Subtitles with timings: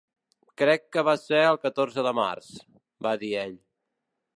[0.61, 2.51] 'Crec que va ser el catorze de març,'
[3.09, 3.57] va dir ell.